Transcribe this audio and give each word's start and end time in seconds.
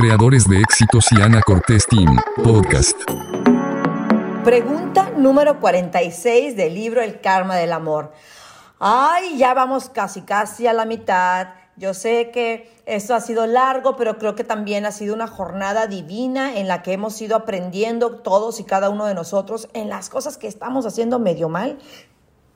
creadores 0.00 0.48
de 0.48 0.58
éxitos 0.58 1.12
y 1.12 1.20
Ana 1.20 1.42
Cortés 1.42 1.86
Team, 1.86 2.16
podcast. 2.42 2.96
Pregunta 4.44 5.10
número 5.14 5.60
46 5.60 6.56
del 6.56 6.74
libro 6.74 7.02
El 7.02 7.20
Karma 7.20 7.56
del 7.56 7.70
Amor. 7.70 8.10
Ay, 8.78 9.36
ya 9.36 9.52
vamos 9.52 9.90
casi, 9.90 10.22
casi 10.22 10.66
a 10.66 10.72
la 10.72 10.86
mitad. 10.86 11.48
Yo 11.76 11.92
sé 11.92 12.30
que 12.32 12.72
esto 12.86 13.14
ha 13.14 13.20
sido 13.20 13.46
largo, 13.46 13.96
pero 13.96 14.16
creo 14.16 14.34
que 14.34 14.42
también 14.42 14.86
ha 14.86 14.92
sido 14.92 15.14
una 15.14 15.26
jornada 15.26 15.86
divina 15.86 16.56
en 16.56 16.66
la 16.66 16.82
que 16.82 16.94
hemos 16.94 17.20
ido 17.20 17.36
aprendiendo 17.36 18.20
todos 18.20 18.58
y 18.58 18.64
cada 18.64 18.88
uno 18.88 19.04
de 19.04 19.14
nosotros 19.14 19.68
en 19.74 19.90
las 19.90 20.08
cosas 20.08 20.38
que 20.38 20.46
estamos 20.46 20.86
haciendo 20.86 21.18
medio 21.18 21.50
mal 21.50 21.78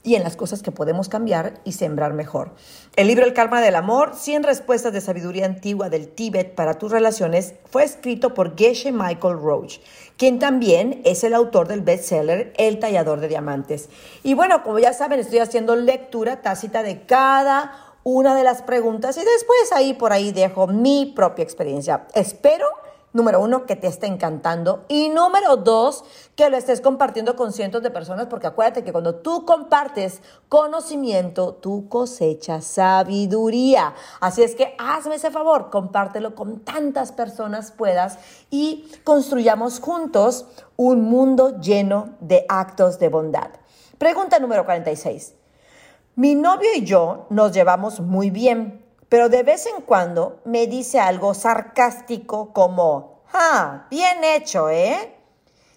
y 0.05 0.15
en 0.15 0.23
las 0.23 0.37
cosas 0.37 0.63
que 0.63 0.71
podemos 0.71 1.09
cambiar 1.09 1.55
y 1.65 1.73
sembrar 1.73 2.13
mejor. 2.13 2.53
El 2.95 3.09
libro 3.09 3.25
El 3.25 3.33
Karma 3.33 3.61
del 3.63 3.75
Amor, 3.75 4.13
100 4.15 4.45
respuestas 4.45 4.93
de 4.93 5.01
sabiduría 5.01 5.47
antigua 5.47 5.89
del 5.89 6.09
Tíbet 6.09 6.55
para 6.55 6.79
tus 6.79 6.93
relaciones, 6.93 7.55
fue 7.71 7.85
escrito 7.85 8.35
por 8.35 8.57
Geshe 8.57 8.93
Michael 8.93 9.39
Roach, 9.39 9.79
quien 10.19 10.39
también 10.39 11.01
es 11.05 11.25
el 11.25 11.35
autor 11.35 11.67
del 11.67 11.81
bestseller 11.81 12.53
El 12.59 12.79
tallador 12.79 13.21
de 13.21 13.29
diamantes. 13.29 13.89
Y 14.23 14.35
bueno, 14.35 14.63
como 14.63 14.79
ya 14.79 14.93
saben, 14.93 15.19
estoy 15.19 15.39
haciendo 15.39 15.75
lectura 15.75 16.43
tácita 16.43 16.83
de 16.83 17.07
cada 17.07 17.73
una 18.05 18.37
de 18.37 18.45
las 18.45 18.61
preguntas 18.61 19.17
y 19.17 19.21
después 19.21 19.73
ahí 19.73 19.95
por 19.95 20.13
ahí 20.13 20.31
dejo 20.31 20.67
mi 20.67 21.13
propia 21.17 21.43
experiencia. 21.43 22.07
Espero 22.15 22.67
número 23.15 23.41
uno, 23.41 23.65
que 23.65 23.77
te 23.77 23.87
esté 23.87 24.07
encantando. 24.07 24.85
Y 24.89 25.09
número 25.09 25.57
dos, 25.57 26.05
que 26.35 26.51
lo 26.51 26.57
estés 26.57 26.81
compartiendo 26.81 27.37
con 27.37 27.53
cientos 27.53 27.83
de 27.83 27.91
personas, 27.91 28.27
porque 28.27 28.49
acuérdate 28.49 28.85
que 28.85 28.93
cuando 28.93 29.15
tú 29.15 29.47
compartes 29.47 30.21
conocimiento, 30.49 31.55
tú 31.55 31.89
cosechas 31.89 32.65
sabiduría. 32.67 33.95
Así 34.21 34.43
es 34.43 34.55
que 34.55 34.75
hazme 34.79 35.15
ese 35.15 35.31
favor, 35.31 35.71
compártelo 35.71 36.35
con 36.35 36.61
tantas 36.61 37.13
personas 37.13 37.71
puedas 37.71 38.19
y 38.51 38.91
construyamos 39.05 39.81
juntos 39.81 40.47
un 40.77 41.03
mundo 41.03 41.61
lleno 41.61 42.11
de 42.21 42.45
actos 42.49 42.99
de 42.99 43.09
bondad. 43.09 43.51
Pregunta 43.97 44.41
número 44.41 44.65
46. 44.65 45.35
Mi 46.17 46.35
novio 46.35 46.69
y 46.75 46.85
yo 46.85 47.27
nos 47.31 47.53
llevamos 47.53 48.01
muy 48.01 48.31
bien 48.31 48.85
pero 49.15 49.29
de 49.29 49.45
vez 49.45 49.67
en 49.67 49.83
cuando 49.83 50.41
me 50.45 50.67
dice 50.67 50.99
algo 50.99 51.35
sarcástico 51.35 52.53
como, 52.53 53.14
ah, 53.35 53.87
bien 53.91 54.25
hecho, 54.25 54.71
¿eh? 54.71 55.15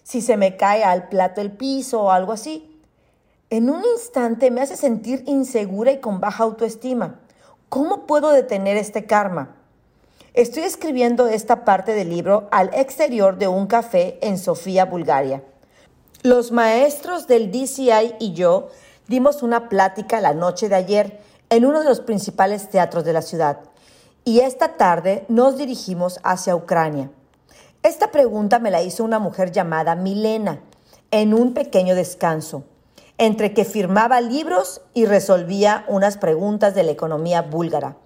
Si 0.02 0.22
se 0.22 0.38
me 0.38 0.56
cae 0.56 0.84
al 0.84 1.08
plato 1.08 1.42
el 1.42 1.52
piso 1.52 2.04
o 2.04 2.10
algo 2.10 2.32
así. 2.32 2.80
En 3.50 3.68
un 3.68 3.82
instante 3.84 4.50
me 4.50 4.62
hace 4.62 4.76
sentir 4.76 5.24
insegura 5.26 5.92
y 5.92 6.00
con 6.00 6.20
baja 6.20 6.44
autoestima. 6.44 7.20
¿Cómo 7.68 8.06
puedo 8.06 8.30
detener 8.30 8.78
este 8.78 9.04
karma? 9.04 9.56
Estoy 10.32 10.62
escribiendo 10.62 11.26
esta 11.26 11.64
parte 11.64 11.92
del 11.92 12.10
libro 12.10 12.48
al 12.50 12.70
exterior 12.72 13.38
de 13.38 13.48
un 13.48 13.66
café 13.66 14.18
en 14.22 14.38
Sofía, 14.38 14.84
Bulgaria. 14.84 15.42
Los 16.22 16.52
maestros 16.52 17.26
del 17.26 17.50
DCI 17.50 18.14
y 18.18 18.32
yo 18.32 18.68
dimos 19.08 19.42
una 19.42 19.68
plática 19.68 20.20
la 20.20 20.34
noche 20.34 20.68
de 20.68 20.74
ayer 20.76 21.20
en 21.50 21.64
uno 21.64 21.80
de 21.80 21.88
los 21.88 22.00
principales 22.00 22.68
teatros 22.70 23.04
de 23.04 23.12
la 23.12 23.22
ciudad 23.22 23.60
y 24.24 24.40
esta 24.40 24.76
tarde 24.76 25.24
nos 25.28 25.56
dirigimos 25.56 26.20
hacia 26.22 26.54
Ucrania. 26.54 27.10
Esta 27.84 28.10
pregunta 28.10 28.58
me 28.58 28.72
la 28.72 28.82
hizo 28.82 29.04
una 29.04 29.20
mujer 29.20 29.52
llamada 29.52 29.94
Milena 29.94 30.60
en 31.12 31.32
un 31.32 31.54
pequeño 31.54 31.94
descanso, 31.94 32.64
entre 33.18 33.54
que 33.54 33.64
firmaba 33.64 34.20
libros 34.20 34.80
y 34.94 35.06
resolvía 35.06 35.84
unas 35.86 36.18
preguntas 36.18 36.74
de 36.74 36.82
la 36.82 36.90
economía 36.90 37.42
búlgara. 37.42 37.96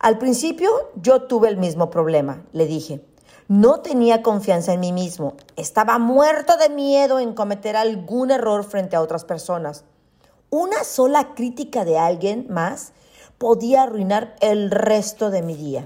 Al 0.00 0.18
principio 0.18 0.68
yo 0.96 1.22
tuve 1.22 1.48
el 1.48 1.56
mismo 1.56 1.90
problema, 1.90 2.42
le 2.52 2.66
dije. 2.66 3.04
No 3.46 3.80
tenía 3.80 4.22
confianza 4.22 4.72
en 4.72 4.80
mí 4.80 4.90
mismo, 4.90 5.34
estaba 5.54 5.98
muerto 5.98 6.56
de 6.56 6.70
miedo 6.70 7.20
en 7.20 7.34
cometer 7.34 7.76
algún 7.76 8.32
error 8.32 8.64
frente 8.64 8.96
a 8.96 9.00
otras 9.00 9.24
personas. 9.24 9.84
Una 10.50 10.82
sola 10.82 11.34
crítica 11.34 11.84
de 11.84 11.98
alguien 11.98 12.46
más 12.48 12.92
podía 13.38 13.84
arruinar 13.84 14.34
el 14.40 14.70
resto 14.70 15.30
de 15.30 15.42
mi 15.42 15.54
día. 15.54 15.84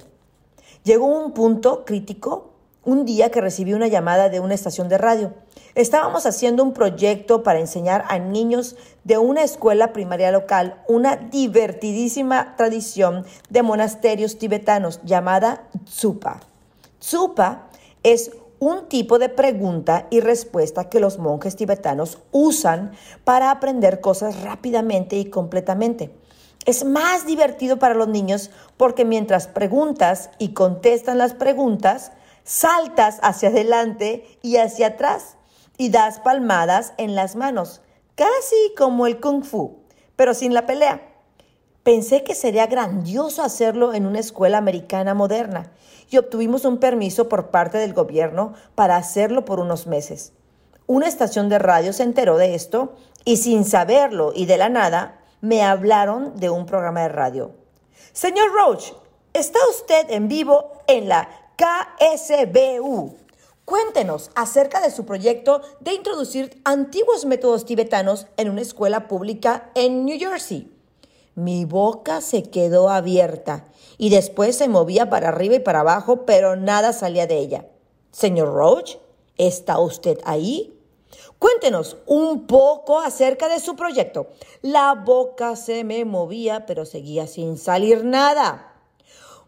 Llegó 0.85 1.07
un 1.07 1.33
punto 1.33 1.85
crítico 1.85 2.53
un 2.85 3.05
día 3.05 3.31
que 3.31 3.41
recibí 3.41 3.75
una 3.75 3.87
llamada 3.87 4.29
de 4.29 4.41
una 4.41 4.55
estación 4.55 4.89
de 4.89 4.99
radio. 4.99 5.35
Estábamos 5.75 6.27
haciendo 6.27 6.63
un 6.63 6.73
proyecto 6.73 7.43
para 7.43 7.61
enseñar 7.61 8.05
a 8.09 8.19
niños 8.19 8.77
de 9.05 9.19
una 9.19 9.43
escuela 9.43 9.93
primaria 9.93 10.33
local 10.33 10.83
una 10.89 11.17
divertidísima 11.17 12.57
tradición 12.57 13.25
de 13.51 13.63
monasterios 13.63 14.39
tibetanos 14.39 15.01
llamada 15.05 15.69
Tsupa. 15.85 16.41
Tsupa 16.99 17.69
es 18.03 18.33
un 18.61 18.89
tipo 18.89 19.19
de 19.19 19.29
pregunta 19.29 20.07
y 20.11 20.21
respuesta 20.21 20.89
que 20.89 21.01
los 21.01 21.19
monjes 21.19 21.57
tibetanos 21.57 22.19
usan 22.33 22.93
para 23.25 23.51
aprender 23.51 24.01
cosas 24.01 24.43
rápidamente 24.43 25.17
y 25.17 25.27
completamente. 25.27 26.11
Es 26.65 26.85
más 26.85 27.25
divertido 27.25 27.79
para 27.79 27.95
los 27.95 28.09
niños 28.09 28.51
porque 28.77 29.05
mientras 29.05 29.47
preguntas 29.47 30.31
y 30.39 30.55
contestan 30.55 31.19
las 31.19 31.35
preguntas, 31.35 32.13
saltas 32.49 33.19
hacia 33.23 33.51
adelante 33.51 34.39
y 34.41 34.57
hacia 34.57 34.89
atrás 34.89 35.37
y 35.77 35.91
das 35.91 36.19
palmadas 36.19 36.95
en 36.97 37.15
las 37.15 37.37
manos, 37.37 37.83
casi 38.15 38.57
como 38.77 39.07
el 39.07 39.21
kung 39.21 39.45
fu, 39.45 39.81
pero 40.17 40.33
sin 40.33 40.55
la 40.55 40.65
pelea. 40.65 41.03
Pensé 41.83 42.25
que 42.25 42.35
sería 42.35 42.67
grandioso 42.67 43.43
hacerlo 43.43 43.93
en 43.93 44.07
una 44.07 44.21
escuela 44.21 44.57
americana 44.57 45.13
moderna 45.13 45.71
y 46.11 46.17
obtuvimos 46.17 46.65
un 46.65 46.79
permiso 46.79 47.29
por 47.29 47.51
parte 47.51 47.77
del 47.77 47.93
gobierno 47.93 48.55
para 48.75 48.97
hacerlo 48.97 49.45
por 49.45 49.61
unos 49.61 49.87
meses. 49.87 50.33
Una 50.87 51.07
estación 51.07 51.51
de 51.51 51.59
radio 51.59 51.93
se 51.93 52.03
enteró 52.03 52.39
de 52.39 52.55
esto 52.55 52.95
y 53.27 53.37
sin 53.37 53.67
saberlo 53.67 54.33
y 54.35 54.47
de 54.47 54.57
la 54.57 54.71
nada 54.71 55.21
me 55.43 55.63
hablaron 55.63 56.35
de 56.41 56.49
un 56.49 56.65
programa 56.65 57.03
de 57.03 57.09
radio. 57.11 57.51
Señor 58.13 58.53
Roach, 58.53 58.93
está 59.35 59.59
usted 59.69 60.11
en 60.11 60.29
vivo 60.29 60.73
en 60.87 61.11
la 61.11 61.29
KSBU. 61.59 63.17
Cuéntenos 63.65 64.31
acerca 64.37 64.81
de 64.81 64.93
su 64.93 65.05
proyecto 65.05 65.61
de 65.81 65.93
introducir 65.93 66.63
antiguos 66.65 67.25
métodos 67.25 67.65
tibetanos 67.65 68.29
en 68.37 68.49
una 68.49 68.61
escuela 68.61 69.09
pública 69.09 69.73
en 69.75 70.05
New 70.05 70.17
Jersey. 70.21 70.73
Mi 71.35 71.65
boca 71.65 72.21
se 72.21 72.45
quedó 72.45 72.91
abierta 72.91 73.65
y 73.99 74.11
después 74.11 74.57
se 74.57 74.69
movía 74.69 75.11
para 75.11 75.31
arriba 75.31 75.57
y 75.57 75.61
para 75.61 75.81
abajo, 75.81 76.25
pero 76.27 76.55
nada 76.55 76.93
salía 76.93 77.27
de 77.27 77.39
ella. 77.39 77.67
Señor 78.13 78.55
Roach, 78.55 78.97
¿está 79.37 79.81
usted 79.81 80.21
ahí? 80.25 80.79
Cuéntenos 81.41 81.97
un 82.07 82.47
poco 82.47 83.01
acerca 83.01 83.49
de 83.49 83.59
su 83.59 83.75
proyecto. 83.75 84.29
La 84.63 84.95
boca 84.95 85.57
se 85.57 85.83
me 85.83 86.05
movía, 86.05 86.67
pero 86.67 86.85
seguía 86.85 87.27
sin 87.27 87.59
salir 87.59 88.05
nada. 88.05 88.77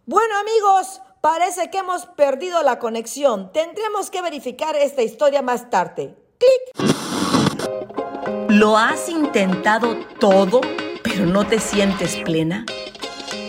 Bueno 0.06 0.34
amigos, 0.38 1.00
parece 1.20 1.70
que 1.70 1.78
hemos 1.78 2.06
perdido 2.06 2.62
la 2.62 2.78
conexión. 2.78 3.52
Tendremos 3.52 4.10
que 4.10 4.22
verificar 4.22 4.76
esta 4.76 5.02
historia 5.02 5.42
más 5.42 5.70
tarde. 5.70 6.16
¡Clic! 6.38 6.90
¿Lo 8.48 8.76
has 8.76 9.08
intentado 9.08 9.96
todo? 10.18 10.60
pero 11.02 11.26
no 11.26 11.46
te 11.46 11.58
sientes 11.58 12.16
plena? 12.24 12.64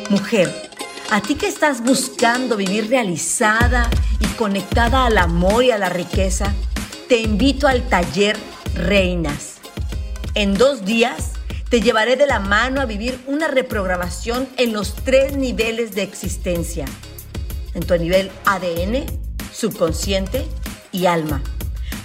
Mujer, 0.09 0.69
a 1.09 1.21
ti 1.21 1.35
que 1.35 1.47
estás 1.47 1.83
buscando 1.83 2.57
vivir 2.57 2.89
realizada 2.89 3.89
y 4.19 4.25
conectada 4.35 5.05
al 5.05 5.17
amor 5.17 5.63
y 5.63 5.71
a 5.71 5.77
la 5.77 5.89
riqueza, 5.89 6.53
te 7.07 7.19
invito 7.19 7.67
al 7.67 7.87
taller 7.87 8.37
Reinas. 8.73 9.57
En 10.33 10.55
dos 10.55 10.85
días 10.85 11.33
te 11.69 11.81
llevaré 11.81 12.15
de 12.15 12.25
la 12.25 12.39
mano 12.39 12.81
a 12.81 12.85
vivir 12.85 13.19
una 13.27 13.47
reprogramación 13.47 14.47
en 14.57 14.73
los 14.73 14.95
tres 14.95 15.35
niveles 15.35 15.93
de 15.93 16.03
existencia. 16.03 16.85
En 17.73 17.83
tu 17.85 17.95
nivel 17.97 18.31
ADN, 18.45 19.05
subconsciente 19.51 20.47
y 20.91 21.05
alma. 21.05 21.41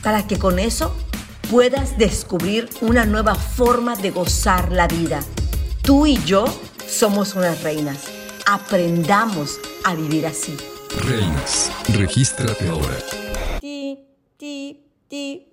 Para 0.03 0.27
que 0.27 0.39
con 0.39 0.59
eso 0.59 0.95
puedas 1.51 1.99
descubrir 1.99 2.69
una 2.81 3.05
nueva 3.05 3.35
forma 3.35 3.97
de 3.97 4.11
gozar 4.11 4.73
la 4.73 4.87
vida 4.89 5.21
Tú 5.87 6.05
y 6.05 6.17
yo 6.25 6.47
somos 6.89 7.37
unas 7.37 7.63
reinas. 7.63 8.11
Aprendamos 8.45 9.61
a 9.85 9.95
vivir 9.95 10.27
así. 10.27 10.57
Reinas, 11.05 11.71
regístrate 11.97 12.69
ahora. 12.69 12.97
Ti, 13.61 14.05
ti, 14.37 14.85
ti. 15.07 15.47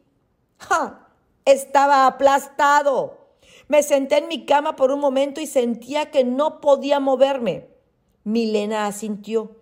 ¡Ja! 0.57 1.07
Estaba 1.45 2.07
aplastado. 2.07 3.27
Me 3.67 3.83
senté 3.83 4.17
en 4.17 4.27
mi 4.27 4.47
cama 4.47 4.75
por 4.75 4.91
un 4.91 4.99
momento 4.99 5.39
y 5.39 5.45
sentía 5.45 6.09
que 6.09 6.23
no 6.23 6.61
podía 6.61 6.99
moverme. 6.99 7.67
Milena 8.23 8.87
asintió. 8.87 9.55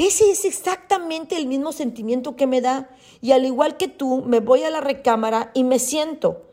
Ese 0.00 0.30
es 0.30 0.46
exactamente 0.46 1.36
el 1.36 1.46
mismo 1.46 1.72
sentimiento 1.72 2.34
que 2.34 2.46
me 2.46 2.62
da. 2.62 2.88
Y 3.20 3.32
al 3.32 3.44
igual 3.44 3.76
que 3.76 3.86
tú, 3.86 4.22
me 4.24 4.40
voy 4.40 4.62
a 4.62 4.70
la 4.70 4.80
recámara 4.80 5.50
y 5.52 5.62
me 5.62 5.78
siento. 5.78 6.46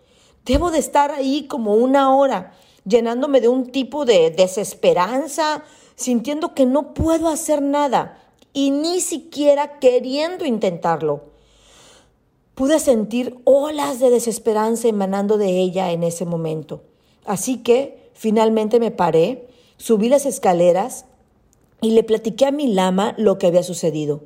Debo 0.43 0.69
de 0.69 0.79
estar 0.79 1.11
ahí 1.11 1.47
como 1.47 1.75
una 1.75 2.13
hora 2.13 2.51
llenándome 2.83 3.39
de 3.39 3.47
un 3.47 3.67
tipo 3.67 4.03
de 4.03 4.31
desesperanza, 4.31 5.63
sintiendo 5.95 6.53
que 6.53 6.65
no 6.65 6.93
puedo 6.93 7.29
hacer 7.29 7.61
nada. 7.61 8.21
y 8.51 8.71
ni 8.71 9.01
siquiera 9.01 9.77
queriendo 9.79 10.43
intentarlo. 10.43 11.25
Pude 12.55 12.79
sentir 12.79 13.39
olas 13.43 13.99
de 13.99 14.09
desesperanza 14.09 14.87
emanando 14.87 15.37
de 15.37 15.59
ella 15.59 15.91
en 15.91 16.01
ese 16.01 16.25
momento. 16.25 16.81
Así 17.23 17.57
que 17.59 18.09
finalmente 18.13 18.79
me 18.79 18.89
paré, 18.89 19.47
subí 19.77 20.09
las 20.09 20.25
escaleras 20.25 21.05
y 21.81 21.91
le 21.91 22.03
platiqué 22.03 22.45
a 22.45 22.51
mi 22.51 22.73
lama 22.73 23.13
lo 23.17 23.37
que 23.37 23.47
había 23.47 23.63
sucedido. 23.63 24.21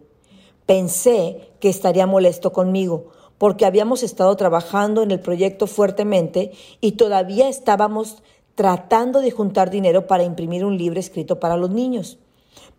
Pensé 0.65 1.51
que 1.59 1.69
estaría 1.69 2.07
molesto 2.07 2.53
conmigo, 2.53 3.07
porque 3.37 3.65
habíamos 3.65 4.03
estado 4.03 4.35
trabajando 4.35 5.01
en 5.03 5.11
el 5.11 5.19
proyecto 5.19 5.67
fuertemente 5.67 6.51
y 6.79 6.93
todavía 6.93 7.49
estábamos 7.49 8.23
tratando 8.55 9.21
de 9.21 9.31
juntar 9.31 9.69
dinero 9.69 10.07
para 10.07 10.23
imprimir 10.23 10.63
un 10.63 10.77
libro 10.77 10.99
escrito 10.99 11.39
para 11.39 11.57
los 11.57 11.71
niños. 11.71 12.19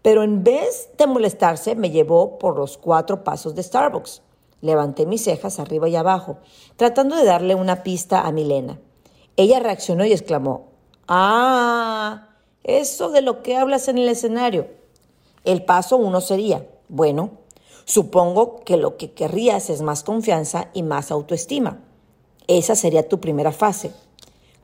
Pero 0.02 0.22
en 0.22 0.44
vez 0.44 0.90
de 0.98 1.06
molestarse, 1.06 1.74
me 1.74 1.90
llevó 1.90 2.38
por 2.38 2.56
los 2.56 2.78
cuatro 2.78 3.24
pasos 3.24 3.54
de 3.54 3.62
Starbucks. 3.62 4.22
Levanté 4.60 5.06
mis 5.06 5.24
cejas 5.24 5.58
arriba 5.58 5.88
y 5.88 5.96
abajo, 5.96 6.38
tratando 6.76 7.16
de 7.16 7.24
darle 7.24 7.54
una 7.54 7.82
pista 7.82 8.20
a 8.20 8.32
Milena. 8.32 8.78
Ella 9.36 9.60
reaccionó 9.60 10.04
y 10.04 10.12
exclamó, 10.12 10.68
Ah, 11.08 12.31
eso 12.64 13.10
de 13.10 13.22
lo 13.22 13.42
que 13.42 13.56
hablas 13.56 13.88
en 13.88 13.98
el 13.98 14.08
escenario. 14.08 14.68
El 15.44 15.64
paso 15.64 15.96
uno 15.96 16.20
sería, 16.20 16.66
bueno, 16.88 17.30
supongo 17.84 18.60
que 18.60 18.76
lo 18.76 18.96
que 18.96 19.12
querrías 19.12 19.70
es 19.70 19.82
más 19.82 20.04
confianza 20.04 20.68
y 20.72 20.82
más 20.82 21.10
autoestima. 21.10 21.80
Esa 22.46 22.76
sería 22.76 23.08
tu 23.08 23.20
primera 23.20 23.52
fase. 23.52 23.92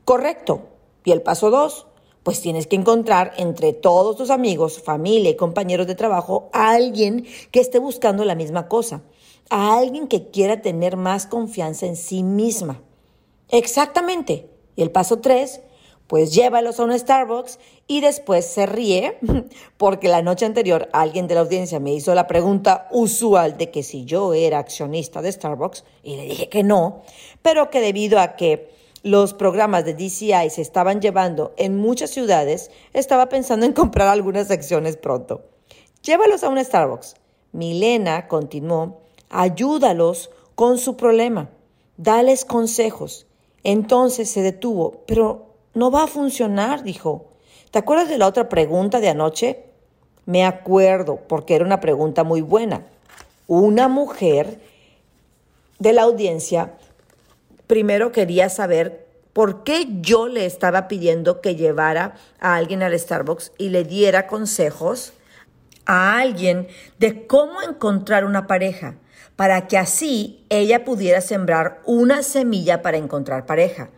Correcto. 0.05 0.61
Y 1.03 1.11
el 1.11 1.21
paso 1.21 1.49
dos, 1.49 1.87
pues 2.23 2.41
tienes 2.41 2.67
que 2.67 2.75
encontrar 2.75 3.33
entre 3.37 3.73
todos 3.73 4.15
tus 4.15 4.29
amigos, 4.29 4.81
familia 4.81 5.31
y 5.31 5.35
compañeros 5.35 5.87
de 5.87 5.95
trabajo 5.95 6.49
a 6.53 6.71
alguien 6.71 7.25
que 7.51 7.59
esté 7.59 7.79
buscando 7.79 8.25
la 8.25 8.35
misma 8.35 8.67
cosa, 8.67 9.01
a 9.49 9.77
alguien 9.77 10.07
que 10.07 10.29
quiera 10.29 10.61
tener 10.61 10.97
más 10.97 11.25
confianza 11.25 11.85
en 11.85 11.95
sí 11.95 12.23
misma. 12.23 12.81
Exactamente. 13.49 14.49
Y 14.75 14.81
el 14.81 14.91
paso 14.91 15.19
tres, 15.19 15.61
pues 16.09 16.33
llévalos 16.33 16.79
a 16.79 16.85
un 16.85 16.97
Starbucks 16.97 17.59
y 17.85 18.01
después 18.01 18.43
se 18.43 18.65
ríe 18.65 19.19
porque 19.77 20.07
la 20.07 20.23
noche 20.23 20.47
anterior 20.47 20.89
alguien 20.91 21.27
de 21.27 21.35
la 21.35 21.41
audiencia 21.41 21.79
me 21.79 21.93
hizo 21.93 22.15
la 22.15 22.25
pregunta 22.25 22.87
usual 22.89 23.57
de 23.59 23.69
que 23.69 23.83
si 23.83 24.05
yo 24.05 24.33
era 24.33 24.57
accionista 24.57 25.21
de 25.21 25.31
Starbucks 25.31 25.85
y 26.01 26.15
le 26.15 26.23
dije 26.23 26.49
que 26.49 26.63
no, 26.63 27.03
pero 27.43 27.69
que 27.69 27.79
debido 27.79 28.19
a 28.19 28.35
que 28.35 28.71
los 29.03 29.35
programas 29.35 29.85
de 29.85 29.93
DCI 29.93 30.49
se 30.49 30.63
estaban 30.63 30.99
llevando 30.99 31.53
en 31.57 31.77
muchas 31.77 32.09
ciudades, 32.09 32.71
estaba 32.93 33.29
pensando 33.29 33.67
en 33.67 33.73
comprar 33.73 34.07
algunas 34.07 34.49
acciones 34.49 34.97
pronto. 34.97 35.43
Llévalos 36.01 36.43
a 36.43 36.49
un 36.49 36.57
Starbucks. 36.57 37.17
Milena 37.51 38.27
continuó, 38.27 39.01
ayúdalos 39.29 40.31
con 40.55 40.79
su 40.79 40.97
problema, 40.97 41.51
dales 41.97 42.45
consejos. 42.45 43.27
Entonces 43.63 44.31
se 44.31 44.41
detuvo, 44.41 45.03
pero 45.05 45.48
no 45.73 45.91
va 45.91 46.03
a 46.03 46.07
funcionar, 46.07 46.83
dijo. 46.83 47.25
¿Te 47.71 47.79
acuerdas 47.79 48.09
de 48.09 48.17
la 48.17 48.27
otra 48.27 48.49
pregunta 48.49 48.99
de 48.99 49.09
anoche? 49.09 49.65
Me 50.25 50.45
acuerdo, 50.45 51.19
porque 51.27 51.55
era 51.55 51.65
una 51.65 51.79
pregunta 51.79 52.23
muy 52.23 52.41
buena. 52.41 52.83
Una 53.47 53.87
mujer 53.87 54.59
de 55.79 55.93
la 55.93 56.03
audiencia 56.03 56.73
primero 57.67 58.11
quería 58.11 58.49
saber 58.49 59.07
por 59.33 59.63
qué 59.63 59.87
yo 60.01 60.27
le 60.27 60.45
estaba 60.45 60.87
pidiendo 60.87 61.41
que 61.41 61.55
llevara 61.55 62.15
a 62.39 62.55
alguien 62.55 62.83
al 62.83 62.97
Starbucks 62.97 63.51
y 63.57 63.69
le 63.69 63.83
diera 63.83 64.27
consejos 64.27 65.13
a 65.85 66.19
alguien 66.19 66.67
de 66.97 67.25
cómo 67.25 67.61
encontrar 67.61 68.25
una 68.25 68.47
pareja, 68.47 68.95
para 69.35 69.67
que 69.67 69.77
así 69.77 70.45
ella 70.49 70.83
pudiera 70.83 71.21
sembrar 71.21 71.81
una 71.85 72.23
semilla 72.23 72.81
para 72.81 72.97
encontrar 72.97 73.45
pareja. 73.45 73.89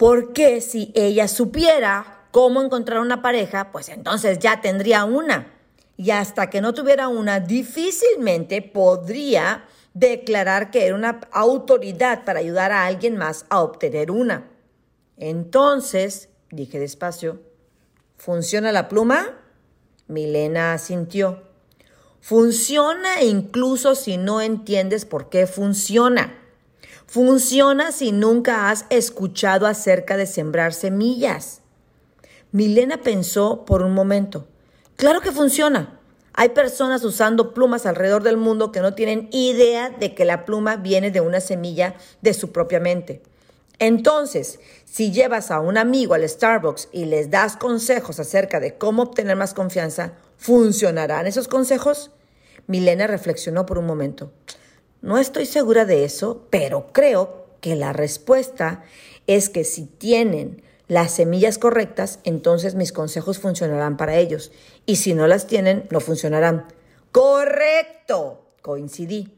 Porque 0.00 0.62
si 0.62 0.92
ella 0.94 1.28
supiera 1.28 2.24
cómo 2.30 2.62
encontrar 2.62 3.00
una 3.00 3.20
pareja, 3.20 3.70
pues 3.70 3.90
entonces 3.90 4.38
ya 4.38 4.62
tendría 4.62 5.04
una. 5.04 5.52
Y 5.98 6.10
hasta 6.10 6.48
que 6.48 6.62
no 6.62 6.72
tuviera 6.72 7.08
una, 7.08 7.38
difícilmente 7.38 8.62
podría 8.62 9.66
declarar 9.92 10.70
que 10.70 10.86
era 10.86 10.94
una 10.94 11.20
autoridad 11.32 12.24
para 12.24 12.38
ayudar 12.38 12.72
a 12.72 12.86
alguien 12.86 13.18
más 13.18 13.44
a 13.50 13.60
obtener 13.60 14.10
una. 14.10 14.48
Entonces, 15.18 16.30
dije 16.50 16.78
despacio, 16.78 17.42
¿funciona 18.16 18.72
la 18.72 18.88
pluma? 18.88 19.36
Milena 20.06 20.72
asintió. 20.72 21.42
Funciona 22.22 23.22
incluso 23.22 23.94
si 23.94 24.16
no 24.16 24.40
entiendes 24.40 25.04
por 25.04 25.28
qué 25.28 25.46
funciona. 25.46 26.39
Funciona 27.10 27.90
si 27.90 28.12
nunca 28.12 28.70
has 28.70 28.86
escuchado 28.88 29.66
acerca 29.66 30.16
de 30.16 30.26
sembrar 30.26 30.72
semillas. 30.72 31.60
Milena 32.52 33.02
pensó 33.02 33.64
por 33.64 33.82
un 33.82 33.94
momento. 33.94 34.46
Claro 34.94 35.20
que 35.20 35.32
funciona. 35.32 35.98
Hay 36.34 36.50
personas 36.50 37.02
usando 37.02 37.52
plumas 37.52 37.84
alrededor 37.84 38.22
del 38.22 38.36
mundo 38.36 38.70
que 38.70 38.78
no 38.78 38.94
tienen 38.94 39.28
idea 39.32 39.90
de 39.90 40.14
que 40.14 40.24
la 40.24 40.44
pluma 40.44 40.76
viene 40.76 41.10
de 41.10 41.20
una 41.20 41.40
semilla 41.40 41.96
de 42.22 42.32
su 42.32 42.52
propia 42.52 42.78
mente. 42.78 43.22
Entonces, 43.80 44.60
si 44.84 45.10
llevas 45.10 45.50
a 45.50 45.58
un 45.58 45.78
amigo 45.78 46.14
al 46.14 46.28
Starbucks 46.28 46.90
y 46.92 47.06
les 47.06 47.28
das 47.28 47.56
consejos 47.56 48.20
acerca 48.20 48.60
de 48.60 48.78
cómo 48.78 49.02
obtener 49.02 49.34
más 49.34 49.52
confianza, 49.52 50.12
¿funcionarán 50.36 51.26
esos 51.26 51.48
consejos? 51.48 52.12
Milena 52.68 53.08
reflexionó 53.08 53.66
por 53.66 53.78
un 53.78 53.86
momento. 53.86 54.30
No 55.02 55.18
estoy 55.18 55.46
segura 55.46 55.84
de 55.84 56.04
eso, 56.04 56.46
pero 56.50 56.92
creo 56.92 57.46
que 57.60 57.74
la 57.76 57.92
respuesta 57.92 58.82
es 59.26 59.48
que 59.48 59.64
si 59.64 59.86
tienen 59.86 60.62
las 60.88 61.12
semillas 61.12 61.58
correctas, 61.58 62.18
entonces 62.24 62.74
mis 62.74 62.92
consejos 62.92 63.38
funcionarán 63.38 63.96
para 63.96 64.16
ellos. 64.16 64.50
Y 64.86 64.96
si 64.96 65.14
no 65.14 65.26
las 65.26 65.46
tienen, 65.46 65.86
no 65.90 66.00
funcionarán. 66.00 66.66
Correcto, 67.12 68.42
coincidí. 68.60 69.32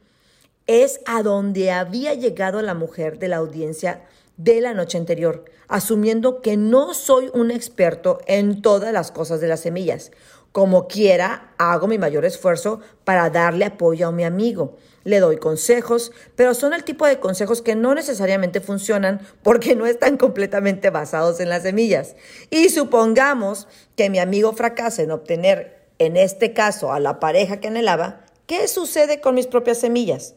Es 0.67 1.01
a 1.07 1.23
donde 1.23 1.71
había 1.71 2.15
llegado 2.15 2.63
la 2.63 2.75
mujer 2.75 3.19
de 3.19 3.29
la 3.29 3.37
audiencia 3.37 4.03
de 4.37 4.61
la 4.61 4.75
noche 4.75 4.99
anterior, 4.99 5.45
asumiendo 5.69 6.41
que 6.41 6.57
no 6.57 6.95
soy 6.95 7.31
un 7.35 7.51
experto 7.51 8.19
en 8.27 8.63
todas 8.63 8.93
las 8.93 9.13
cosas 9.13 9.41
de 9.41 9.49
las 9.49 9.61
semillas. 9.61 10.11
Como 10.53 10.87
quiera, 10.87 11.55
hago 11.59 11.87
mi 11.89 11.99
mayor 11.99 12.25
esfuerzo 12.25 12.81
para 13.05 13.31
darle 13.31 13.65
apoyo 13.65 14.09
a 14.09 14.13
mi 14.13 14.25
amigo 14.25 14.77
le 15.05 15.21
doy 15.21 15.37
consejos, 15.39 16.13
pero 16.37 16.55
son 16.55 16.73
el 16.73 16.85
tipo 16.85 17.07
de 17.07 17.19
consejos 17.19 17.63
que 17.63 17.75
no 17.75 17.95
necesariamente 17.95 18.61
funcionan 18.61 19.21
porque 19.43 19.75
no 19.75 19.87
están 19.87 20.17
completamente 20.17 20.91
basados 20.91 21.41
en 21.41 21.49
las 21.49 21.63
semillas. 21.63 22.15
Y 22.51 22.69
supongamos 22.69 23.69
que 23.97 24.11
mi 24.11 24.19
amigo 24.19 24.53
fracasa 24.53 25.03
en 25.03 25.11
obtener, 25.11 25.89
en 25.99 26.17
este 26.17 26.53
caso, 26.53 26.93
a 26.93 27.01
la 27.01 27.21
pareja 27.21 27.59
que 27.61 27.69
anhelaba, 27.69 28.25
¿qué 28.47 28.69
sucede 28.69 29.21
con 29.21 29.35
mis 29.35 29.47
propias 29.47 29.79
semillas? 29.79 30.35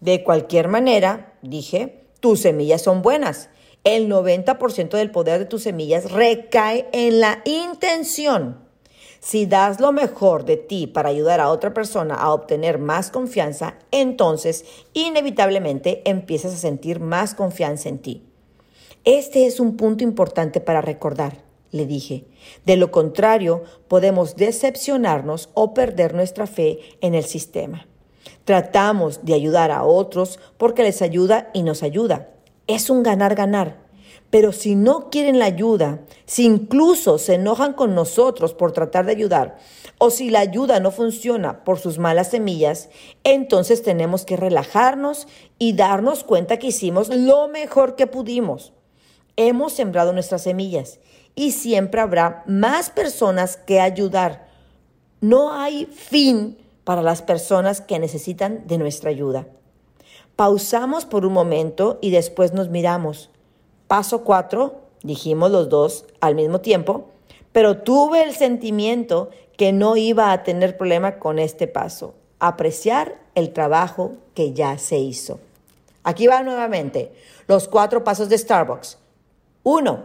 De 0.00 0.24
cualquier 0.24 0.68
manera, 0.68 1.34
dije, 1.42 2.04
tus 2.20 2.40
semillas 2.40 2.82
son 2.82 3.02
buenas. 3.02 3.48
El 3.84 4.08
90% 4.08 4.90
del 4.90 5.10
poder 5.10 5.40
de 5.40 5.46
tus 5.46 5.62
semillas 5.62 6.10
recae 6.10 6.88
en 6.92 7.20
la 7.20 7.42
intención. 7.44 8.71
Si 9.24 9.46
das 9.46 9.78
lo 9.78 9.92
mejor 9.92 10.44
de 10.44 10.56
ti 10.56 10.88
para 10.88 11.10
ayudar 11.10 11.38
a 11.38 11.48
otra 11.48 11.72
persona 11.72 12.16
a 12.16 12.34
obtener 12.34 12.80
más 12.80 13.12
confianza, 13.12 13.76
entonces 13.92 14.64
inevitablemente 14.94 16.02
empiezas 16.10 16.52
a 16.52 16.56
sentir 16.56 16.98
más 16.98 17.32
confianza 17.36 17.88
en 17.88 17.98
ti. 18.00 18.24
Este 19.04 19.46
es 19.46 19.60
un 19.60 19.76
punto 19.76 20.02
importante 20.02 20.60
para 20.60 20.80
recordar, 20.80 21.44
le 21.70 21.86
dije. 21.86 22.24
De 22.66 22.76
lo 22.76 22.90
contrario, 22.90 23.62
podemos 23.86 24.34
decepcionarnos 24.34 25.50
o 25.54 25.72
perder 25.72 26.14
nuestra 26.14 26.48
fe 26.48 26.80
en 27.00 27.14
el 27.14 27.22
sistema. 27.22 27.86
Tratamos 28.44 29.24
de 29.24 29.34
ayudar 29.34 29.70
a 29.70 29.84
otros 29.84 30.40
porque 30.58 30.82
les 30.82 31.00
ayuda 31.00 31.48
y 31.54 31.62
nos 31.62 31.84
ayuda. 31.84 32.30
Es 32.66 32.90
un 32.90 33.04
ganar-ganar. 33.04 33.81
Pero 34.32 34.52
si 34.52 34.76
no 34.76 35.10
quieren 35.10 35.38
la 35.38 35.44
ayuda, 35.44 36.00
si 36.24 36.46
incluso 36.46 37.18
se 37.18 37.34
enojan 37.34 37.74
con 37.74 37.94
nosotros 37.94 38.54
por 38.54 38.72
tratar 38.72 39.04
de 39.04 39.12
ayudar, 39.12 39.58
o 39.98 40.08
si 40.08 40.30
la 40.30 40.40
ayuda 40.40 40.80
no 40.80 40.90
funciona 40.90 41.64
por 41.64 41.78
sus 41.78 41.98
malas 41.98 42.30
semillas, 42.30 42.88
entonces 43.24 43.82
tenemos 43.82 44.24
que 44.24 44.38
relajarnos 44.38 45.28
y 45.58 45.74
darnos 45.74 46.24
cuenta 46.24 46.58
que 46.58 46.68
hicimos 46.68 47.10
lo 47.10 47.46
mejor 47.48 47.94
que 47.94 48.06
pudimos. 48.06 48.72
Hemos 49.36 49.74
sembrado 49.74 50.14
nuestras 50.14 50.44
semillas 50.44 50.98
y 51.34 51.52
siempre 51.52 52.00
habrá 52.00 52.42
más 52.46 52.88
personas 52.88 53.58
que 53.58 53.80
ayudar. 53.80 54.48
No 55.20 55.52
hay 55.52 55.84
fin 55.84 56.56
para 56.84 57.02
las 57.02 57.20
personas 57.20 57.82
que 57.82 57.98
necesitan 57.98 58.66
de 58.66 58.78
nuestra 58.78 59.10
ayuda. 59.10 59.46
Pausamos 60.36 61.04
por 61.04 61.26
un 61.26 61.34
momento 61.34 61.98
y 62.00 62.08
después 62.08 62.54
nos 62.54 62.70
miramos. 62.70 63.28
Paso 63.92 64.24
cuatro, 64.24 64.80
dijimos 65.02 65.50
los 65.50 65.68
dos 65.68 66.06
al 66.22 66.34
mismo 66.34 66.62
tiempo, 66.62 67.10
pero 67.52 67.82
tuve 67.82 68.22
el 68.22 68.34
sentimiento 68.34 69.28
que 69.58 69.74
no 69.74 69.98
iba 69.98 70.32
a 70.32 70.44
tener 70.44 70.78
problema 70.78 71.18
con 71.18 71.38
este 71.38 71.66
paso, 71.66 72.14
apreciar 72.38 73.18
el 73.34 73.52
trabajo 73.52 74.12
que 74.32 74.54
ya 74.54 74.78
se 74.78 74.96
hizo. 74.96 75.40
Aquí 76.04 76.26
va 76.26 76.42
nuevamente 76.42 77.12
los 77.46 77.68
cuatro 77.68 78.02
pasos 78.02 78.30
de 78.30 78.38
Starbucks. 78.38 78.96
Uno, 79.62 80.04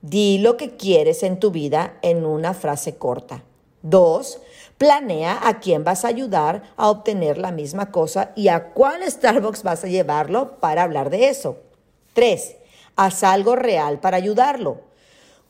di 0.00 0.38
lo 0.38 0.56
que 0.56 0.74
quieres 0.76 1.22
en 1.22 1.38
tu 1.38 1.50
vida 1.50 1.98
en 2.00 2.24
una 2.24 2.54
frase 2.54 2.96
corta. 2.96 3.44
Dos, 3.82 4.40
planea 4.78 5.46
a 5.46 5.60
quién 5.60 5.84
vas 5.84 6.06
a 6.06 6.08
ayudar 6.08 6.62
a 6.78 6.88
obtener 6.88 7.36
la 7.36 7.52
misma 7.52 7.90
cosa 7.90 8.32
y 8.34 8.48
a 8.48 8.72
cuál 8.72 9.02
Starbucks 9.06 9.62
vas 9.62 9.84
a 9.84 9.88
llevarlo 9.88 10.58
para 10.58 10.84
hablar 10.84 11.10
de 11.10 11.28
eso. 11.28 11.58
Tres, 12.14 12.56
haz 12.96 13.22
algo 13.22 13.56
real 13.56 14.00
para 14.00 14.16
ayudarlo. 14.16 14.80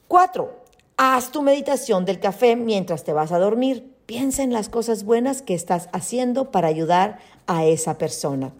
Cuatro, 0.09 0.65
haz 0.97 1.31
tu 1.31 1.43
meditación 1.43 2.05
del 2.05 2.21
café 2.21 2.57
mientras 2.57 3.05
te 3.05 3.13
vas 3.13 3.33
a 3.33 3.39
dormir. 3.39 3.93
Piensa 4.07 4.43
en 4.43 4.53
las 4.53 4.69
cosas 4.69 5.05
buenas 5.05 5.43
que 5.43 5.55
estás 5.55 5.89
haciendo 5.93 6.51
para 6.51 6.69
ayudar 6.69 7.19
a 7.47 7.65
esa 7.65 7.99
persona. 7.99 8.53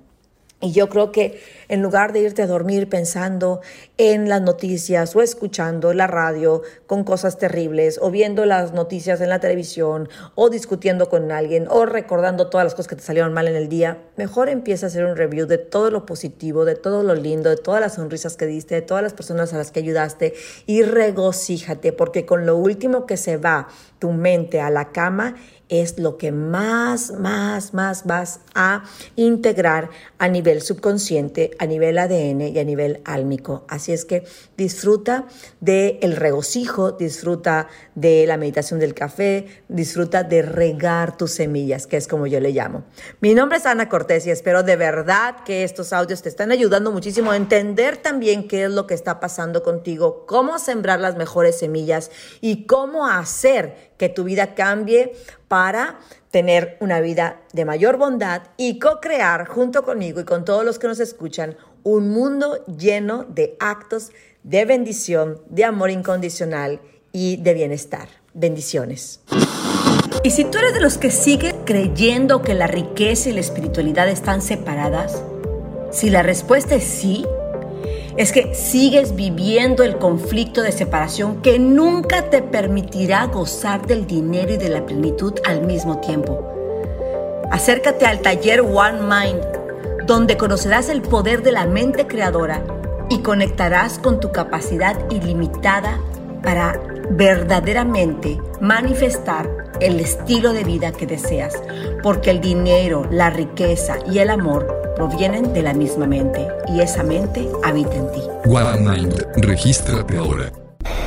Y 0.59 0.73
yo 0.73 0.89
creo 0.89 1.13
que 1.13 1.39
en 1.69 1.83
lugar 1.83 2.15
de 2.15 2.21
irte 2.21 2.41
a 2.41 2.47
dormir 2.47 2.89
pensando 2.89 3.61
en 3.99 4.27
las 4.31 4.41
noticias 4.41 5.15
o 5.15 5.21
escuchando 5.21 5.93
la 5.93 6.07
radio 6.07 6.63
con 6.87 7.05
cosas 7.05 7.37
terribles 7.37 7.99
o 8.01 8.11
viendo 8.11 8.47
las 8.47 8.73
noticias 8.73 9.21
en 9.21 9.29
la 9.29 9.39
televisión 9.39 10.09
o 10.35 10.49
discutiendo 10.49 11.11
con 11.11 11.31
alguien 11.31 11.67
o 11.69 11.85
recordando 11.85 12.49
todas 12.49 12.65
las 12.65 12.75
cosas 12.75 12.89
que 12.89 12.97
te 12.97 13.03
salieron 13.03 13.35
mal 13.35 13.49
en 13.49 13.55
el 13.55 13.69
día, 13.69 13.99
mejor 14.17 14.49
empieza 14.49 14.87
a 14.87 14.89
hacer 14.89 15.05
un 15.05 15.17
review 15.17 15.47
de 15.47 15.59
todo 15.59 15.91
lo 15.91 16.07
positivo, 16.07 16.65
de 16.65 16.75
todo 16.75 17.03
lo 17.03 17.15
lindo, 17.15 17.51
de 17.51 17.59
todas 17.59 17.83
las 17.83 17.97
sonrisas 17.97 18.39
que 18.39 18.47
diste, 18.47 18.77
de 18.77 18.83
todas 18.83 19.03
las 19.03 19.13
personas 19.13 19.53
a 19.53 19.59
las 19.59 19.71
que 19.71 19.81
ayudaste 19.81 20.33
y 20.65 20.85
regocíjate 20.85 21.93
porque 21.93 22.25
con 22.25 22.47
lo 22.47 22.57
último 22.57 23.05
que 23.05 23.19
se 23.19 23.37
va 23.37 23.69
tu 23.99 24.13
mente 24.13 24.63
a 24.63 24.71
la 24.71 24.91
cama 24.91 25.37
es 25.69 25.99
lo 25.99 26.17
que 26.17 26.31
más, 26.31 27.11
más, 27.13 27.75
más 27.75 28.05
vas 28.05 28.41
a 28.55 28.85
integrar 29.17 29.91
a 30.19 30.29
nivel 30.29 30.63
subconsciente, 30.63 31.51
a 31.59 31.67
nivel 31.67 31.99
ADN 31.99 32.43
y 32.43 32.59
a 32.59 32.65
nivel 32.65 33.01
álmico. 33.05 33.65
Así 33.69 33.93
es 33.93 34.05
que 34.05 34.25
disfruta 34.57 35.27
del 35.61 35.99
el 36.03 36.17
regocijo, 36.17 36.93
disfruta 36.93 37.69
de 37.95 38.27
la 38.27 38.37
meditación 38.37 38.79
del 38.79 38.95
café, 38.95 39.47
disfruta 39.69 40.23
de 40.23 40.43
regar 40.43 41.17
tus 41.17 41.33
semillas, 41.33 41.87
que 41.87 41.97
es 41.97 42.07
como 42.07 42.27
yo 42.27 42.41
le 42.41 42.53
llamo. 42.53 42.85
Mi 43.21 43.35
nombre 43.35 43.59
es 43.59 43.67
Ana 43.67 43.89
Cortés 43.89 44.27
y 44.27 44.31
espero 44.31 44.63
de 44.63 44.77
verdad 44.77 45.37
que 45.45 45.65
estos 45.65 45.93
audios 45.93 46.23
te 46.23 46.29
están 46.29 46.53
ayudando 46.53 46.93
muchísimo 46.93 47.33
a 47.33 47.37
entender 47.37 47.97
también 47.97 48.47
qué 48.47 48.65
es 48.65 48.71
lo 48.71 48.87
que 48.87 48.95
está 48.95 49.19
pasando 49.19 49.63
contigo, 49.63 50.27
cómo 50.27 50.59
sembrar 50.59 51.01
las 51.01 51.17
mejores 51.17 51.59
semillas 51.59 52.11
y 52.41 52.67
cómo 52.67 53.09
hacer 53.09 53.95
que 53.99 54.09
tu 54.09 54.25
vida 54.25 54.55
cambie 54.55 55.15
para 55.49 55.99
tener 56.31 56.77
una 56.81 57.01
vida 57.01 57.41
de 57.53 57.65
mayor 57.65 57.97
bondad 57.97 58.43
y 58.57 58.79
co-crear 58.79 59.47
junto 59.47 59.85
conmigo 59.85 60.21
y 60.21 60.25
con 60.25 60.45
todos 60.45 60.65
los 60.65 60.79
que 60.79 60.89
nos 60.89 61.01
escuchan 61.01 61.57
un 61.83 62.11
mundo 62.11 62.65
lleno 62.67 63.25
de 63.25 63.57
actos 63.61 64.11
de 64.43 64.65
bendición, 64.65 65.41
de 65.49 65.65
amor 65.65 65.91
incondicional 65.91 66.81
y 67.13 67.37
de 67.37 67.55
bienestar. 67.55 68.09
Bendiciones. 68.35 69.21
Y 70.23 70.31
si 70.31 70.45
tú 70.45 70.59
eres 70.59 70.75
de 70.75 70.81
los 70.81 70.99
que 70.99 71.11
sigue 71.11 71.55
creyendo 71.65 72.43
que 72.43 72.55
la 72.55 72.67
riqueza 72.67 73.31
y 73.31 73.33
la 73.33 73.41
espiritualidad 73.41 74.09
están 74.09 74.43
separadas, 74.43 75.23
si 75.93 76.11
la 76.11 76.23
respuesta 76.23 76.75
es 76.75 76.85
sí, 76.85 77.25
es 78.17 78.33
que 78.33 78.55
sigues 78.55 79.15
viviendo 79.15 79.83
el 79.83 79.99
conflicto 79.99 80.63
de 80.63 80.73
separación 80.73 81.43
que 81.43 81.59
nunca 81.59 82.31
te 82.31 82.41
permitirá 82.41 83.27
gozar 83.27 83.87
del 83.87 84.07
dinero 84.07 84.55
y 84.55 84.57
de 84.57 84.71
la 84.71 84.87
plenitud 84.87 85.35
al 85.45 85.63
mismo 85.67 86.01
tiempo. 86.01 86.43
Acércate 87.51 88.07
al 88.07 88.21
taller 88.21 88.63
One 88.63 89.01
Mind, 89.03 90.07
donde 90.07 90.37
conocerás 90.37 90.89
el 90.89 91.03
poder 91.03 91.43
de 91.43 91.53
la 91.53 91.67
mente 91.67 92.07
creadora 92.07 92.65
y 93.11 93.19
conectarás 93.19 93.99
con 93.99 94.19
tu 94.19 94.33
capacidad 94.33 94.97
ilimitada 95.11 96.01
para 96.43 96.81
verdaderamente 97.11 98.41
manifestar 98.61 99.49
el 99.81 100.01
estilo 100.01 100.53
de 100.55 100.65
vida 100.65 100.91
que 100.91 101.07
deseas, 101.07 101.55
porque 102.03 102.31
el 102.31 102.41
dinero, 102.41 103.07
la 103.11 103.31
riqueza 103.31 103.99
y 104.11 104.19
el 104.19 104.31
amor 104.31 104.76
provienen 104.97 105.53
de 105.53 105.63
la 105.63 105.75
misma 105.75 106.07
mente 106.07 106.49
y 106.69 106.81
esa 106.81 107.03
mente 107.03 107.47
habita 107.63 107.95
en 107.95 108.11
ti. 108.13 108.21
One 108.47 108.81
Mind, 108.81 109.27
regístrate 109.37 110.17
ahora. 110.17 110.51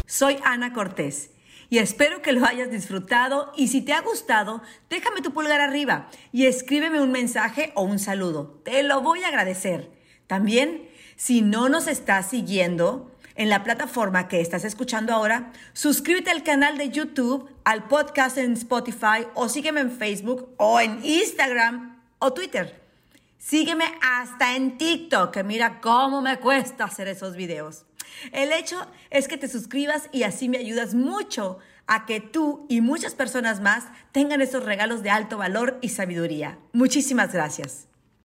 Soy 0.05 0.38
Ana 0.46 0.74
Cortés 0.74 1.31
y 1.69 1.79
espero 1.79 2.22
que 2.22 2.31
lo 2.31 2.46
hayas 2.46 2.69
disfrutado 2.69 3.51
y 3.58 3.67
si 3.69 3.81
te 3.81 3.93
ha 3.93 4.01
gustado, 4.01 4.62
déjame 4.91 5.22
tu 5.22 5.34
pulgar 5.34 5.60
arriba 5.60 6.08
y 6.31 6.46
escríbeme 6.46 7.01
un 7.01 7.12
mensaje 7.12 7.72
o 7.75 7.81
un 7.81 7.98
saludo. 7.98 8.62
Te 8.63 8.84
lo 8.84 9.01
voy 9.01 9.24
a 9.24 9.29
agradecer. 9.29 9.91
También, 10.27 10.88
si 11.15 11.41
no 11.41 11.67
nos 11.67 11.88
estás 11.88 12.29
siguiendo 12.29 13.12
en 13.34 13.50
la 13.50 13.63
plataforma 13.63 14.27
que 14.27 14.39
estás 14.39 14.65
escuchando 14.65 15.13
ahora, 15.13 15.51
suscríbete 15.74 16.29
al 16.29 16.43
canal 16.43 16.77
de 16.77 16.89
YouTube, 16.89 17.50
al 17.63 17.88
podcast 17.88 18.38
en 18.38 18.53
Spotify 18.53 19.25
o 19.34 19.50
sígueme 19.50 19.79
en 19.79 19.91
Facebook 19.91 20.53
o 20.58 20.79
en 20.79 21.03
Instagram 21.03 22.03
o 22.19 22.34
Twitter. 22.34 22.79
Sígueme 23.39 23.86
hasta 24.01 24.58
en 24.58 24.77
TikTok, 24.77 25.31
que 25.31 25.43
mira 25.43 25.79
cómo 25.79 26.22
me 26.22 26.38
cuesta 26.39 26.84
hacer 26.84 27.08
esos 27.08 27.38
videos. 27.38 27.86
El 28.34 28.51
hecho 28.51 28.86
es 29.10 29.29
que 29.29 29.38
te 29.38 29.48
suscribas 29.48 30.10
y 30.12 30.24
así 30.24 30.50
me 30.50 30.58
ayudas 30.58 30.93
mucho 30.93 31.58
a 31.88 32.05
que 32.05 32.19
tú 32.19 32.65
y 32.69 32.81
muchas 32.81 33.15
personas 33.15 33.62
más 33.62 33.86
tengan 34.12 34.41
esos 34.41 34.65
regalos 34.65 35.03
de 35.03 35.10
alto 35.10 35.38
valor 35.38 35.79
y 35.81 35.89
sabiduría. 35.89 36.60
Muchísimas 36.74 37.34
gracias. 37.34 37.88